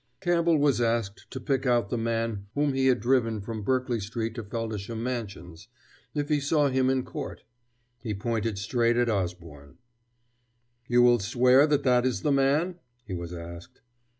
[0.19, 4.33] Campbell was asked to pick out the man whom he had driven from Berkeley Street
[4.33, 5.67] to Feldisham Mansions,
[6.15, 7.43] if he saw him in court.
[8.01, 9.77] He pointed straight at Osborne.
[10.87, 13.79] "You will swear that that is the man?" he was asked.